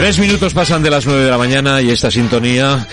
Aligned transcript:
Tres 0.00 0.18
minutos 0.18 0.54
pasan 0.54 0.82
de 0.82 0.88
las 0.88 1.04
nueve 1.04 1.24
de 1.24 1.30
la 1.30 1.36
mañana 1.36 1.82
y 1.82 1.90
esta 1.90 2.10
sintonía 2.10 2.86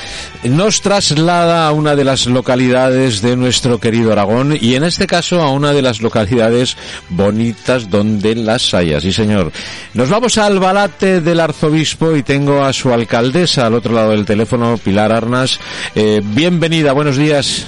nos 0.44 0.82
traslada 0.82 1.66
a 1.66 1.72
una 1.72 1.96
de 1.96 2.04
las 2.04 2.26
localidades 2.26 3.22
de 3.22 3.38
nuestro 3.38 3.80
querido 3.80 4.12
Aragón 4.12 4.58
y 4.60 4.76
en 4.76 4.84
este 4.84 5.08
caso 5.08 5.42
a 5.42 5.50
una 5.50 5.72
de 5.72 5.82
las 5.82 6.02
localidades 6.02 6.76
bonitas 7.08 7.90
donde 7.90 8.36
las 8.36 8.74
haya. 8.74 9.00
Sí, 9.00 9.14
señor. 9.14 9.54
Nos 9.94 10.10
vamos 10.10 10.38
al 10.38 10.60
balate 10.60 11.22
del 11.22 11.40
arzobispo 11.40 12.14
y 12.14 12.24
tengo 12.24 12.66
a 12.66 12.74
su 12.74 12.92
alcaldesa 12.92 13.68
al 13.68 13.76
otro 13.76 13.94
lado 13.94 14.12
del 14.12 14.26
teléfono, 14.26 14.78
Pilar 14.78 15.14
Arnas. 15.14 15.62
Eh, 15.96 16.20
bienvenida, 16.22 16.92
buenos 16.92 17.16
días. 17.16 17.66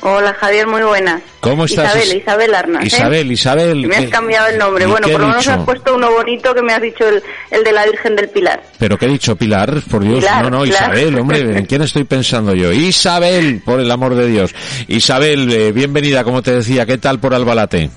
Hola 0.00 0.32
Javier, 0.34 0.66
muy 0.66 0.82
buenas. 0.82 1.20
¿Cómo 1.40 1.64
estás? 1.64 1.94
Isabel, 1.96 2.20
Isabel 2.20 2.54
Arnas. 2.54 2.84
¿eh? 2.84 2.86
Isabel, 2.86 3.32
Isabel. 3.32 3.86
Me 3.86 3.96
has 3.96 4.06
cambiado 4.06 4.48
el 4.48 4.58
nombre. 4.58 4.86
Bueno, 4.86 5.08
por 5.08 5.20
lo 5.20 5.28
menos 5.28 5.48
has 5.48 5.64
puesto 5.64 5.94
uno 5.94 6.10
bonito 6.10 6.54
que 6.54 6.62
me 6.62 6.72
has 6.72 6.82
dicho 6.82 7.08
el, 7.08 7.22
el, 7.50 7.64
de 7.64 7.72
la 7.72 7.84
Virgen 7.86 8.16
del 8.16 8.28
Pilar. 8.28 8.62
¿Pero 8.78 8.96
qué 8.96 9.06
he 9.06 9.08
dicho? 9.08 9.36
Pilar, 9.36 9.82
por 9.90 10.02
Dios. 10.04 10.20
Pilar, 10.20 10.44
no, 10.44 10.50
no, 10.50 10.62
Pilar. 10.62 10.94
Isabel, 10.94 11.18
hombre, 11.18 11.40
¿en 11.40 11.66
quién 11.66 11.82
estoy 11.82 12.04
pensando 12.04 12.54
yo? 12.54 12.72
Isabel, 12.72 13.62
por 13.64 13.80
el 13.80 13.90
amor 13.90 14.14
de 14.14 14.28
Dios. 14.28 14.54
Isabel, 14.86 15.50
eh, 15.52 15.72
bienvenida, 15.72 16.24
como 16.24 16.42
te 16.42 16.52
decía, 16.52 16.86
¿qué 16.86 16.98
tal 16.98 17.18
por 17.18 17.34
Albalate? 17.34 17.90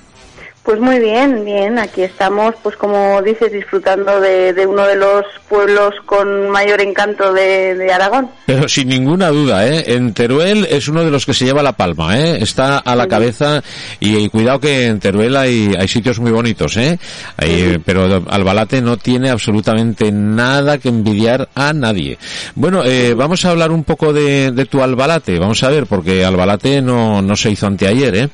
Pues 0.62 0.78
muy 0.78 1.00
bien, 1.00 1.44
bien. 1.44 1.76
Aquí 1.76 2.02
estamos, 2.02 2.54
pues 2.62 2.76
como 2.76 3.20
dices, 3.20 3.50
disfrutando 3.50 4.20
de, 4.20 4.52
de 4.52 4.64
uno 4.64 4.86
de 4.86 4.94
los 4.94 5.24
pueblos 5.48 5.92
con 6.06 6.50
mayor 6.50 6.80
encanto 6.80 7.32
de, 7.32 7.74
de, 7.74 7.92
Aragón. 7.92 8.30
Pero 8.46 8.68
sin 8.68 8.88
ninguna 8.88 9.30
duda, 9.30 9.66
¿eh? 9.66 9.82
En 9.88 10.14
Teruel 10.14 10.68
es 10.70 10.86
uno 10.86 11.04
de 11.04 11.10
los 11.10 11.26
que 11.26 11.34
se 11.34 11.46
lleva 11.46 11.64
la 11.64 11.72
palma, 11.72 12.16
¿eh? 12.16 12.38
Está 12.40 12.78
a 12.78 12.94
la 12.94 13.04
sí. 13.04 13.10
cabeza 13.10 13.62
y, 13.98 14.16
y, 14.18 14.28
cuidado 14.28 14.60
que 14.60 14.86
en 14.86 15.00
Teruel 15.00 15.36
hay, 15.36 15.74
hay 15.76 15.88
sitios 15.88 16.20
muy 16.20 16.30
bonitos, 16.30 16.76
¿eh? 16.76 16.96
Hay, 17.38 17.72
sí. 17.72 17.82
Pero 17.84 18.22
Albalate 18.28 18.80
no 18.80 18.96
tiene 18.96 19.30
absolutamente 19.30 20.12
nada 20.12 20.78
que 20.78 20.90
envidiar 20.90 21.48
a 21.56 21.72
nadie. 21.72 22.18
Bueno, 22.54 22.84
eh, 22.84 23.14
vamos 23.14 23.44
a 23.44 23.50
hablar 23.50 23.72
un 23.72 23.82
poco 23.82 24.12
de, 24.12 24.52
de 24.52 24.66
tu 24.66 24.80
Albalate. 24.80 25.40
Vamos 25.40 25.60
a 25.64 25.70
ver, 25.70 25.86
porque 25.86 26.24
Albalate 26.24 26.80
no, 26.80 27.20
no 27.20 27.34
se 27.34 27.50
hizo 27.50 27.66
anteayer, 27.66 28.14
¿eh? 28.14 28.28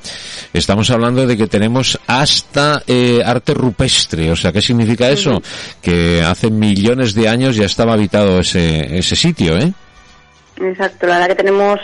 Estamos 0.53 0.91
hablando 0.91 1.25
de 1.25 1.35
que 1.35 1.47
tenemos 1.47 1.99
hasta 2.21 2.83
eh, 2.87 3.21
arte 3.25 3.53
rupestre. 3.53 4.31
O 4.31 4.35
sea, 4.35 4.51
¿qué 4.51 4.61
significa 4.61 5.09
eso? 5.09 5.31
Uh 5.31 5.39
-huh. 5.39 5.79
Que 5.81 6.21
hace 6.21 6.49
millones 6.49 7.13
de 7.13 7.27
años 7.27 7.55
ya 7.55 7.65
estaba 7.65 7.93
habitado 7.93 8.39
ese, 8.39 8.97
ese 8.97 9.15
sitio, 9.15 9.57
¿eh? 9.57 9.71
Exacto, 10.61 11.07
la 11.07 11.13
verdad 11.15 11.27
que 11.29 11.43
tenemos 11.43 11.79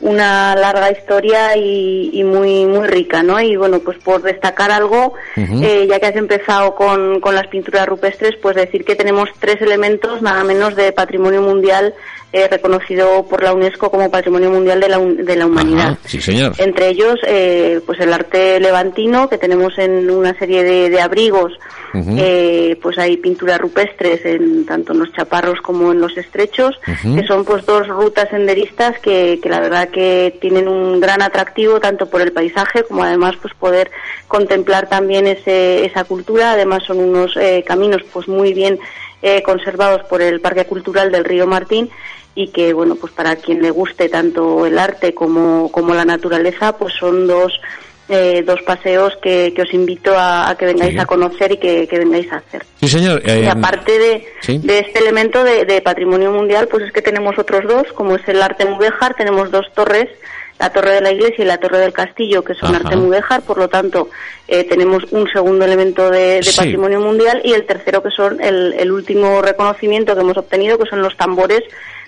una 0.00 0.54
larga 0.54 0.92
historia 0.92 1.56
y, 1.56 2.10
y, 2.12 2.22
muy 2.22 2.66
muy 2.66 2.86
rica, 2.86 3.22
¿no? 3.22 3.40
Y 3.40 3.56
bueno, 3.56 3.80
pues 3.80 3.98
por 3.98 4.22
destacar 4.22 4.70
algo, 4.70 5.14
uh 5.36 5.40
-huh. 5.40 5.64
eh, 5.64 5.86
ya 5.88 5.98
que 5.98 6.06
has 6.06 6.16
empezado 6.16 6.74
con, 6.76 7.20
con 7.20 7.34
las 7.34 7.48
pinturas 7.48 7.86
rupestres, 7.86 8.36
pues 8.40 8.54
decir 8.54 8.84
que 8.84 8.94
tenemos 8.94 9.28
tres 9.40 9.60
elementos 9.60 10.22
nada 10.22 10.44
menos 10.44 10.76
de 10.76 10.92
patrimonio 10.92 11.42
mundial 11.42 11.94
eh, 12.32 12.46
reconocido 12.48 13.26
por 13.26 13.42
la 13.42 13.52
UNESCO 13.54 13.90
como 13.90 14.10
Patrimonio 14.10 14.50
Mundial 14.50 14.80
de 14.80 14.88
la, 14.88 14.98
de 14.98 15.36
la 15.36 15.46
Humanidad. 15.46 15.92
Ajá, 15.92 15.98
sí, 16.04 16.20
señor. 16.20 16.52
Entre 16.58 16.88
ellos, 16.88 17.16
eh, 17.26 17.80
pues 17.86 17.98
el 18.00 18.12
arte 18.12 18.60
levantino, 18.60 19.28
que 19.28 19.38
tenemos 19.38 19.78
en 19.78 20.10
una 20.10 20.38
serie 20.38 20.62
de, 20.62 20.90
de 20.90 21.00
abrigos, 21.00 21.52
uh 21.94 21.98
-huh. 21.98 22.16
eh, 22.18 22.78
pues 22.82 22.98
hay 22.98 23.16
pinturas 23.16 23.58
rupestres 23.58 24.24
en 24.26 24.66
tanto 24.66 24.92
en 24.92 24.98
los 25.00 25.12
chaparros 25.12 25.60
como 25.62 25.92
en 25.92 26.00
los 26.00 26.16
estrechos, 26.18 26.78
uh 26.86 26.90
-huh. 26.90 27.20
que 27.20 27.26
son 27.26 27.44
pues 27.44 27.64
dos 27.64 27.88
rutas 27.88 28.28
senderistas 28.28 28.98
que, 29.00 29.38
que 29.42 29.48
la 29.48 29.60
verdad 29.60 29.88
que 29.88 30.36
tienen 30.40 30.68
un 30.68 31.00
gran 31.00 31.22
atractivo 31.22 31.80
tanto 31.80 32.10
por 32.10 32.20
el 32.20 32.32
paisaje 32.32 32.82
como 32.84 33.04
además 33.04 33.36
pues 33.40 33.54
poder 33.54 33.90
contemplar 34.26 34.88
también 34.88 35.26
ese, 35.26 35.86
esa 35.86 36.04
cultura. 36.04 36.52
Además 36.52 36.82
son 36.86 36.98
unos 36.98 37.36
eh, 37.36 37.64
caminos 37.66 38.02
pues 38.12 38.28
muy 38.28 38.52
bien 38.52 38.78
eh, 39.22 39.42
conservados 39.42 40.02
por 40.08 40.22
el 40.22 40.40
Parque 40.40 40.64
Cultural 40.64 41.10
del 41.10 41.24
Río 41.24 41.46
Martín 41.46 41.90
y 42.34 42.48
que 42.48 42.72
bueno 42.72 42.94
pues 42.94 43.12
para 43.12 43.36
quien 43.36 43.60
le 43.60 43.70
guste 43.70 44.08
tanto 44.08 44.64
el 44.64 44.78
arte 44.78 45.12
como, 45.14 45.70
como 45.72 45.94
la 45.94 46.04
naturaleza 46.04 46.76
pues 46.76 46.94
son 46.94 47.26
dos 47.26 47.52
eh, 48.08 48.42
dos 48.46 48.62
paseos 48.62 49.12
que, 49.20 49.52
que, 49.54 49.62
os 49.62 49.74
invito 49.74 50.16
a, 50.16 50.48
a 50.48 50.56
que 50.56 50.64
vengáis 50.64 50.94
sí. 50.94 50.98
a 50.98 51.04
conocer 51.04 51.52
y 51.52 51.58
que, 51.58 51.86
que, 51.86 51.98
vengáis 51.98 52.32
a 52.32 52.36
hacer. 52.36 52.64
Sí, 52.80 52.88
señor. 52.88 53.20
Eh, 53.22 53.42
y 53.44 53.46
aparte 53.46 53.98
de, 53.98 54.26
¿sí? 54.40 54.58
de 54.58 54.78
este 54.78 55.00
elemento 55.00 55.44
de, 55.44 55.66
de, 55.66 55.82
patrimonio 55.82 56.32
mundial, 56.32 56.68
pues 56.68 56.84
es 56.84 56.92
que 56.92 57.02
tenemos 57.02 57.38
otros 57.38 57.64
dos, 57.64 57.92
como 57.92 58.16
es 58.16 58.26
el 58.26 58.40
arte 58.40 58.64
mudéjar, 58.64 59.14
tenemos 59.14 59.50
dos 59.50 59.66
torres, 59.74 60.08
la 60.58 60.70
torre 60.70 60.92
de 60.94 61.00
la 61.00 61.12
iglesia 61.12 61.44
y 61.44 61.46
la 61.46 61.58
torre 61.58 61.78
del 61.78 61.92
castillo, 61.92 62.42
que 62.42 62.54
son 62.54 62.74
Ajá. 62.74 62.84
arte 62.84 62.96
mudéjar, 62.96 63.42
por 63.42 63.58
lo 63.58 63.68
tanto 63.68 64.10
eh, 64.48 64.64
tenemos 64.64 65.04
un 65.12 65.28
segundo 65.30 65.64
elemento 65.64 66.10
de, 66.10 66.36
de 66.36 66.42
sí. 66.42 66.56
patrimonio 66.56 67.00
mundial 67.00 67.40
y 67.44 67.52
el 67.52 67.64
tercero 67.64 68.02
que 68.02 68.10
son 68.10 68.40
el, 68.42 68.74
el 68.78 68.90
último 68.90 69.40
reconocimiento 69.40 70.14
que 70.14 70.20
hemos 70.22 70.36
obtenido, 70.36 70.78
que 70.78 70.88
son 70.88 71.00
los 71.00 71.16
tambores 71.16 71.62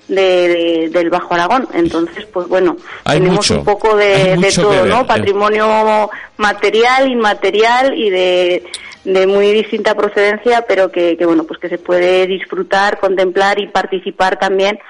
de, 0.09 0.49
de, 0.49 0.89
del 0.91 1.11
Bajo 1.11 1.35
Aragón. 1.35 1.69
Entonces, 1.75 2.25
pues 2.27 2.49
bueno, 2.49 2.77
Hay 3.05 3.19
tenemos 3.19 3.49
mucho. 3.49 3.61
un 3.61 3.65
poco 3.65 3.97
de, 3.97 4.37
de 4.37 4.53
todo, 4.53 4.85
¿no? 4.85 5.07
Patrimonio 5.07 6.11
material, 6.37 7.09
inmaterial 7.09 7.97
y 7.97 8.11
de, 8.11 8.65
de 9.05 9.27
muy 9.29 9.53
distinta 9.53 9.95
procedencia, 9.95 10.65
pero 10.67 10.91
que, 10.91 11.17
que, 11.17 11.25
bueno, 11.25 11.45
pues 11.45 11.61
que 11.61 11.69
se 11.69 11.79
puede 11.79 12.27
disfrutar, 12.27 12.99
contemplar 12.99 13.61
y 13.61 13.69
participar 13.69 14.39
también 14.41 14.81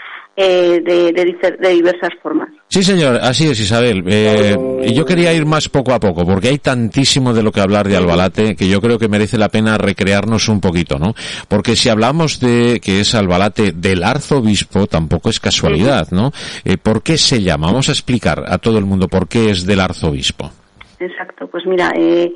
eh, 0.43 0.81
de, 0.81 1.13
de, 1.13 1.57
de, 1.59 1.69
diversas 1.69 2.11
formas. 2.23 2.49
Sí, 2.69 2.83
señor, 2.83 3.17
así 3.17 3.47
es, 3.47 3.61
Isabel. 3.61 4.03
Eh, 4.07 4.57
yo 4.95 5.05
quería 5.05 5.35
ir 5.35 5.45
más 5.45 5.69
poco 5.69 5.93
a 5.93 6.01
poco, 6.01 6.25
porque 6.25 6.49
hay 6.49 6.59
tantísimo 6.59 7.35
de 7.35 7.43
lo 7.43 7.53
que 7.53 7.61
hablar 7.61 7.87
de 7.87 7.97
Albalate 7.97 8.57
que 8.57 8.67
yo 8.67 8.81
creo 8.81 8.99
que 8.99 9.09
merece 9.09 9.37
la 9.37 9.51
pena 9.51 9.77
recrearnos 9.77 10.49
un 10.49 10.61
poquito, 10.61 10.99
¿no? 10.99 11.15
Porque 11.49 11.77
si 11.77 11.91
hablamos 11.91 12.41
de 12.41 12.81
que 12.83 13.01
es 13.01 13.15
Albalate 13.15 13.73
del 13.73 14.03
arzobispo, 14.03 14.87
tampoco 14.87 15.29
es 15.29 15.41
casualidad, 15.41 16.09
¿no? 16.11 16.33
Eh, 16.65 16.79
¿Por 16.79 17.03
qué 17.03 17.19
se 17.19 17.43
llama? 17.43 17.67
Vamos 17.67 17.91
a 17.91 17.93
explicar 17.93 18.45
a 18.47 18.57
todo 18.57 18.79
el 18.79 18.87
mundo 18.87 19.09
por 19.09 19.29
qué 19.29 19.51
es 19.51 19.67
del 19.67 19.81
arzobispo. 19.81 20.51
Exacto, 20.99 21.49
pues 21.51 21.67
mira, 21.67 21.93
eh, 21.97 22.33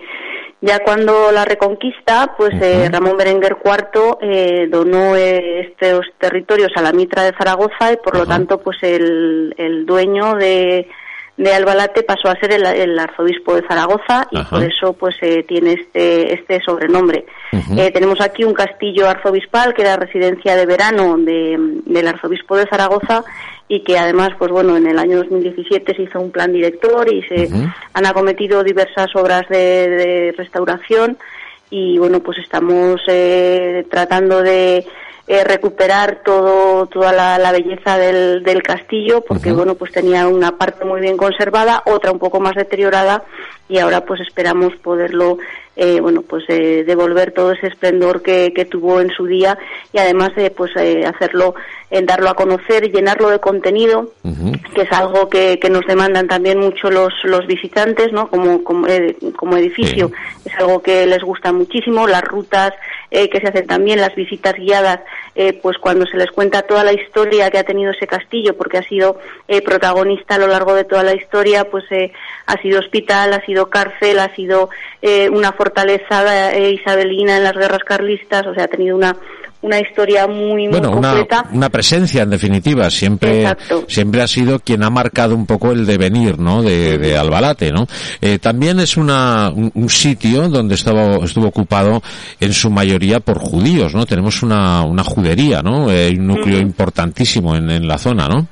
ya 0.64 0.78
cuando 0.82 1.30
la 1.30 1.44
reconquista, 1.44 2.34
pues 2.36 2.54
uh 2.54 2.58
-huh. 2.58 2.86
eh, 2.86 2.88
Ramón 2.90 3.16
Berenguer 3.16 3.56
IV 3.62 4.16
eh, 4.20 4.66
donó 4.70 5.14
eh, 5.14 5.60
estos 5.60 6.06
territorios 6.18 6.72
a 6.76 6.82
la 6.82 6.92
Mitra 6.92 7.22
de 7.22 7.36
Zaragoza 7.36 7.92
y 7.92 7.96
por 7.96 8.14
uh 8.14 8.16
-huh. 8.16 8.20
lo 8.20 8.26
tanto, 8.26 8.58
pues 8.58 8.78
el, 8.82 9.54
el 9.58 9.84
dueño 9.84 10.34
de, 10.36 10.88
de, 11.36 11.52
Albalate 11.52 12.02
pasó 12.02 12.28
a 12.28 12.38
ser 12.40 12.52
el, 12.52 12.66
el 12.66 12.98
arzobispo 12.98 13.54
de 13.54 13.66
Zaragoza 13.66 14.26
y 14.30 14.42
por 14.42 14.62
eso 14.62 14.92
pues 14.92 15.16
eh, 15.22 15.44
tiene 15.46 15.72
este, 15.74 16.34
este 16.34 16.60
sobrenombre. 16.64 17.26
tenemos 17.92 18.20
aquí 18.20 18.44
un 18.44 18.54
castillo 18.54 19.08
arzobispal 19.08 19.74
que 19.74 19.82
era 19.82 19.96
residencia 19.96 20.56
de 20.56 20.66
verano 20.66 21.16
de, 21.18 21.56
del 21.86 22.08
arzobispo 22.08 22.56
de 22.56 22.66
Zaragoza 22.66 23.24
y 23.68 23.80
que 23.80 23.98
además, 23.98 24.30
pues 24.38 24.50
bueno, 24.50 24.76
en 24.76 24.86
el 24.86 24.98
año 24.98 25.18
2017 25.18 25.94
se 25.94 26.02
hizo 26.02 26.20
un 26.20 26.30
plan 26.30 26.52
director 26.52 27.12
y 27.12 27.22
se 27.22 27.46
uh 27.46 27.56
-huh. 27.56 27.74
han 27.94 28.06
acometido 28.06 28.62
diversas 28.62 29.14
obras 29.16 29.48
de, 29.48 29.88
de, 29.88 30.34
restauración 30.36 31.16
y 31.70 31.98
bueno, 31.98 32.20
pues 32.20 32.38
estamos 32.38 33.00
eh, 33.08 33.84
tratando 33.90 34.42
de 34.42 34.84
eh, 35.26 35.42
recuperar 35.42 36.20
todo 36.22 36.86
toda 36.86 37.12
la, 37.12 37.38
la 37.38 37.50
belleza 37.50 37.96
del, 37.96 38.42
del, 38.42 38.62
castillo 38.62 39.22
porque 39.26 39.50
uh 39.50 39.54
-huh. 39.54 39.56
bueno 39.56 39.74
pues 39.74 39.90
tenía 39.90 40.28
una 40.28 40.58
parte 40.58 40.84
muy 40.84 41.00
bien 41.00 41.16
conservada 41.16 41.82
otra 41.86 42.12
un 42.12 42.18
poco 42.18 42.40
más 42.40 42.54
deteriorada 42.54 43.24
y 43.68 43.78
ahora 43.78 44.04
pues 44.04 44.20
esperamos 44.20 44.76
poderlo 44.76 45.38
eh, 45.76 45.98
bueno 46.00 46.22
pues 46.22 46.44
eh, 46.48 46.84
devolver 46.86 47.32
todo 47.32 47.52
ese 47.52 47.68
esplendor 47.68 48.22
que, 48.22 48.52
que, 48.54 48.66
tuvo 48.66 49.00
en 49.00 49.10
su 49.10 49.26
día 49.26 49.58
y 49.92 49.98
además 49.98 50.30
eh, 50.36 50.52
pues 50.54 50.70
eh, 50.76 51.04
hacerlo 51.06 51.54
en 51.90 52.04
darlo 52.06 52.28
a 52.28 52.34
conocer 52.34 52.92
llenarlo 52.92 53.30
de 53.30 53.40
contenido 53.40 54.12
uh 54.24 54.28
-huh. 54.28 54.72
que 54.74 54.82
es 54.82 54.92
algo 54.92 55.28
que, 55.30 55.58
que, 55.58 55.70
nos 55.70 55.86
demandan 55.86 56.28
también 56.28 56.58
mucho 56.58 56.90
los 56.90 57.12
los 57.24 57.46
visitantes 57.46 58.12
no 58.12 58.28
como 58.28 58.62
como, 58.62 58.86
como 59.36 59.56
edificio 59.56 60.12
es 60.44 60.54
algo 60.58 60.82
que 60.82 61.06
les 61.06 61.22
gusta 61.22 61.50
muchísimo 61.50 62.06
las 62.06 62.22
rutas 62.22 62.74
eh, 63.16 63.30
que 63.30 63.40
se 63.40 63.46
hacen 63.46 63.68
también 63.68 64.00
las 64.00 64.12
visitas 64.16 64.54
guiadas, 64.54 64.98
eh, 65.36 65.52
pues 65.62 65.78
cuando 65.78 66.04
se 66.04 66.16
les 66.16 66.32
cuenta 66.32 66.62
toda 66.62 66.82
la 66.82 66.92
historia 66.92 67.48
que 67.48 67.58
ha 67.58 67.62
tenido 67.62 67.92
ese 67.92 68.08
castillo, 68.08 68.56
porque 68.56 68.78
ha 68.78 68.82
sido 68.82 69.20
eh, 69.46 69.62
protagonista 69.62 70.34
a 70.34 70.38
lo 70.38 70.48
largo 70.48 70.74
de 70.74 70.82
toda 70.82 71.04
la 71.04 71.14
historia, 71.14 71.70
pues 71.70 71.84
ha 72.46 72.60
sido 72.60 72.80
hospital, 72.80 73.32
ha 73.32 73.46
sido 73.46 73.70
cárcel, 73.70 74.18
ha 74.18 74.34
sido 74.34 74.68
una 75.30 75.52
fortaleza 75.52 76.58
isabelina 76.58 77.36
en 77.36 77.44
las 77.44 77.52
guerras 77.52 77.84
carlistas, 77.84 78.46
o 78.48 78.54
sea, 78.54 78.64
ha 78.64 78.68
tenido 78.68 78.96
una 78.96 79.16
una 79.64 79.80
historia 79.80 80.26
muy, 80.26 80.68
muy 80.68 80.80
completa. 80.82 81.46
Una, 81.50 81.70
presencia, 81.70 82.22
en 82.22 82.30
definitiva. 82.30 82.90
Siempre, 82.90 83.56
siempre 83.88 84.20
ha 84.20 84.28
sido 84.28 84.58
quien 84.58 84.82
ha 84.82 84.90
marcado 84.90 85.34
un 85.34 85.46
poco 85.46 85.72
el 85.72 85.86
devenir, 85.86 86.38
¿no? 86.38 86.62
De, 86.62 87.16
Albalate, 87.16 87.72
¿no? 87.72 87.86
Eh, 88.20 88.38
también 88.38 88.78
es 88.78 88.98
una, 88.98 89.50
un, 89.50 89.88
sitio 89.88 90.50
donde 90.50 90.74
estaba, 90.74 91.16
estuvo 91.24 91.46
ocupado 91.48 92.02
en 92.40 92.52
su 92.52 92.68
mayoría 92.68 93.20
por 93.20 93.38
judíos, 93.38 93.94
¿no? 93.94 94.04
Tenemos 94.04 94.42
una, 94.42 94.82
una 94.82 95.02
judería, 95.02 95.62
¿no? 95.62 95.90
Eh, 95.90 96.08
hay 96.08 96.18
un 96.18 96.26
núcleo 96.26 96.58
importantísimo 96.58 97.56
en, 97.56 97.70
en 97.70 97.88
la 97.88 97.96
zona, 97.96 98.28
¿no? 98.28 98.46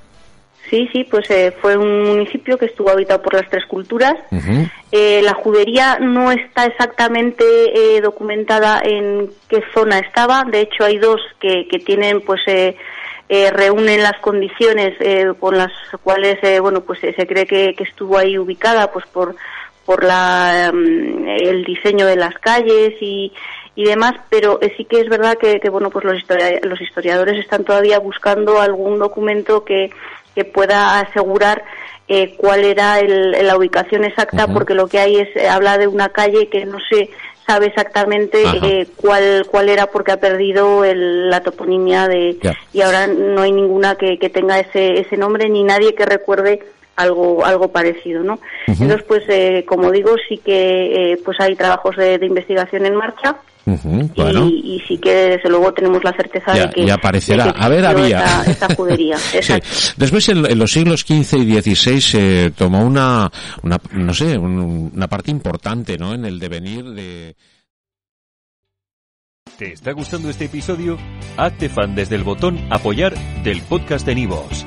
Sí, 0.72 0.88
sí, 0.90 1.04
pues 1.04 1.30
eh, 1.30 1.54
fue 1.60 1.76
un 1.76 2.02
municipio 2.04 2.56
que 2.56 2.64
estuvo 2.64 2.88
habitado 2.88 3.20
por 3.20 3.34
las 3.34 3.46
tres 3.50 3.66
culturas. 3.66 4.14
Eh, 4.90 5.20
la 5.22 5.34
judería 5.34 5.98
no 6.00 6.32
está 6.32 6.64
exactamente 6.64 7.44
eh, 7.44 8.00
documentada 8.00 8.80
en 8.82 9.28
qué 9.50 9.62
zona 9.74 9.98
estaba. 9.98 10.44
De 10.50 10.60
hecho, 10.60 10.84
hay 10.84 10.96
dos 10.96 11.20
que, 11.38 11.69
que 11.70 11.78
tienen, 11.78 12.22
pues, 12.22 12.40
reúnen 13.28 14.02
las 14.02 14.19
condiciones 14.22 14.96
con 15.38 15.58
las 15.58 15.72
cuales, 16.02 16.38
bueno, 16.62 16.80
pues 16.80 17.00
se 17.00 17.26
cree 17.26 17.44
que, 17.44 17.75
estuvo 17.78 18.16
ahí 18.16 18.38
ubicada, 18.38 18.90
pues, 18.90 19.04
por 19.08 19.36
por 19.84 20.04
la, 20.04 20.70
mm, 20.72 21.26
el 21.40 21.64
diseño 21.64 22.06
de 22.06 22.14
las 22.14 22.38
calles 22.38 22.94
y, 23.00 23.32
y 23.75 23.84
demás, 23.84 24.12
pero 24.30 24.60
sí 24.76 24.84
que 24.84 25.00
es 25.00 25.08
verdad 25.08 25.36
que, 25.36 25.58
que 25.58 25.70
bueno, 25.70 25.90
pues 25.90 26.04
los, 26.04 26.22
los 26.62 26.80
historiadores 26.80 27.36
están 27.40 27.64
todavía 27.64 27.98
buscando 27.98 28.60
algún 28.60 29.00
documento 29.00 29.64
que 29.64 29.90
que 30.34 30.44
pueda 30.44 31.00
asegurar 31.00 31.64
eh, 32.08 32.34
cuál 32.37 32.64
era 32.64 33.00
la 33.02 33.56
ubicación 33.56 34.05
exacta, 34.05 34.49
porque 34.49 34.75
lo 34.75 34.88
que 34.88 34.99
hay 34.99 35.17
es 35.17 35.29
eh, 35.37 35.49
habla 35.49 35.79
de 35.79 35.87
una 35.87 36.08
calle 36.08 36.49
que 36.49 36.64
no 36.64 36.79
se 36.90 37.11
sabe 37.46 37.67
exactamente 37.67 38.43
eh, 38.62 38.87
cuál 38.96 39.46
cuál 39.50 39.69
era 39.69 39.87
porque 39.87 40.12
ha 40.12 40.20
perdido 40.20 40.84
la 40.84 41.40
toponimia 41.40 42.06
de 42.08 42.37
y 42.73 42.81
ahora 42.82 43.06
no 43.06 43.43
hay 43.43 43.52
ninguna 43.52 43.96
que, 43.96 44.19
que 44.19 44.31
tenga 44.31 44.61
ese 44.61 45.00
ese 45.00 45.17
nombre 45.17 45.49
ni 45.49 45.64
nadie 45.64 45.94
que 45.94 46.05
recuerde 46.05 46.61
algo 46.96 47.44
algo 47.44 47.68
parecido 47.68 48.22
no 48.22 48.38
entonces 48.66 49.02
pues 49.04 49.24
como 49.66 49.90
digo 49.90 50.14
sí 50.28 50.38
que 50.38 51.18
pues 51.24 51.38
hay 51.40 51.54
trabajos 51.56 51.96
de 51.96 52.18
investigación 52.26 52.86
en 52.86 52.96
marcha. 52.96 53.36
Y, 53.64 54.82
sí 54.88 54.98
que 54.98 55.10
desde 55.12 55.48
luego 55.48 55.72
tenemos 55.72 56.02
la 56.02 56.12
certeza 56.12 56.52
de 56.52 56.68
que 56.70 56.90
aparecerá. 56.90 57.50
a 57.50 57.68
ver 57.68 57.86
había. 57.86 58.42
esta, 58.44 58.74
judería 58.74 59.16
después 59.96 60.28
en, 60.30 60.58
los 60.58 60.72
siglos 60.72 61.02
XV 61.02 61.38
y 61.38 61.60
XVI 61.60 62.00
se 62.00 62.50
tomó 62.50 62.84
una, 62.84 63.30
una 63.62 63.78
no 63.92 64.12
sé 64.12 64.36
una 64.36 65.06
parte 65.06 65.30
importante 65.30 65.96
no 65.96 66.12
en 66.12 66.24
el 66.24 66.40
devenir 66.40 66.84
de 66.90 67.36
¿Te 69.58 69.72
está 69.72 69.92
gustando 69.92 70.28
este 70.28 70.46
episodio? 70.46 70.98
Hazte 71.36 71.68
fan 71.68 71.94
desde 71.94 72.16
el 72.16 72.24
botón 72.24 72.58
apoyar 72.70 73.14
del 73.44 73.60
podcast 73.62 74.04
de 74.06 74.14
Nivos. 74.14 74.66